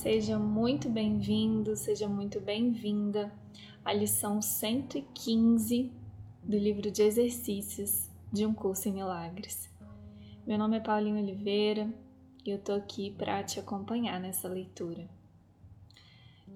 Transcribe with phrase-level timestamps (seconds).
[0.00, 3.30] Seja muito bem-vindo, seja muito bem-vinda
[3.84, 5.92] à lição 115
[6.42, 9.68] do livro de exercícios de um curso em milagres.
[10.46, 11.92] Meu nome é Paulinho Oliveira
[12.46, 15.06] e eu tô aqui para te acompanhar nessa leitura.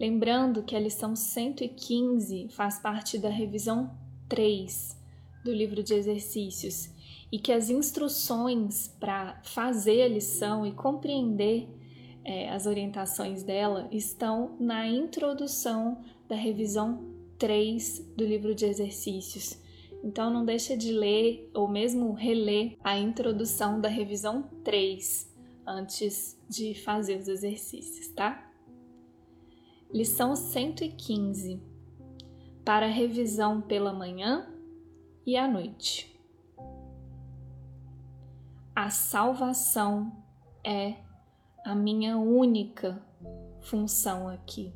[0.01, 3.95] Lembrando que a lição 115 faz parte da revisão
[4.27, 4.99] 3
[5.45, 6.89] do livro de exercícios
[7.31, 11.69] e que as instruções para fazer a lição e compreender
[12.25, 17.05] é, as orientações dela estão na introdução da revisão
[17.39, 19.59] 3 do livro de exercícios.
[20.03, 25.33] Então não deixa de ler ou mesmo reler a introdução da revisão 3
[25.67, 28.51] antes de fazer os exercícios, tá?
[29.93, 31.61] Lição 115
[32.65, 34.49] para revisão pela manhã
[35.27, 36.15] e à noite.
[38.75, 40.13] A salvação
[40.65, 40.97] é
[41.65, 43.03] a minha única
[43.63, 44.71] função aqui.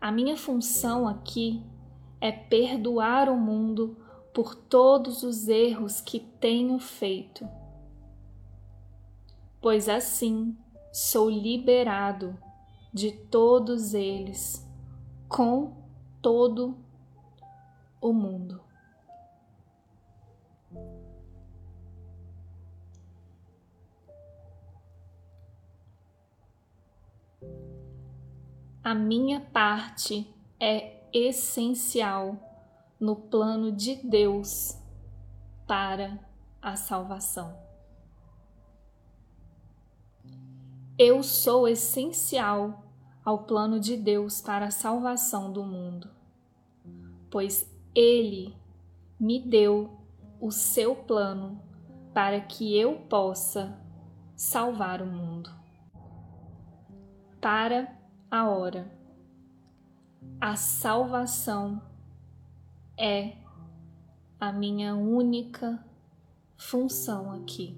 [0.00, 1.62] A minha função aqui
[2.18, 3.98] é perdoar o mundo
[4.32, 7.46] por todos os erros que tenho feito,
[9.60, 10.56] pois assim
[10.90, 12.38] sou liberado
[12.94, 14.66] de todos eles
[15.28, 15.76] com
[16.22, 16.78] todo
[18.00, 18.68] o mundo.
[28.82, 32.36] A minha parte é essencial
[32.98, 34.76] no plano de Deus
[35.66, 36.18] para
[36.60, 37.56] a salvação.
[40.98, 42.84] Eu sou essencial
[43.24, 46.10] ao plano de Deus para a salvação do mundo,
[47.30, 48.56] pois Ele
[49.20, 49.98] me deu
[50.40, 51.60] o seu plano
[52.14, 53.78] para que eu possa
[54.34, 55.57] salvar o mundo.
[57.40, 57.96] Para
[58.30, 58.90] a hora.
[60.40, 61.80] A salvação
[62.98, 63.36] é
[64.40, 65.84] a minha única
[66.56, 67.76] função aqui.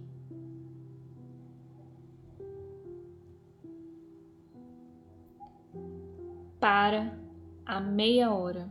[6.59, 7.19] Para
[7.65, 8.69] a meia hora.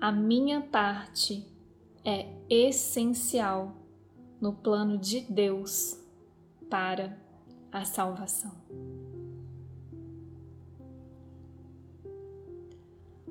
[0.00, 1.46] A minha parte
[2.04, 3.74] é essencial
[4.40, 5.98] no plano de Deus
[6.70, 7.18] para
[7.70, 8.52] a salvação.